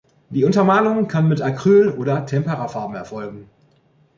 [0.31, 3.51] Die Untermalung kann mit Acryl- oder Temperafarben erfolgen.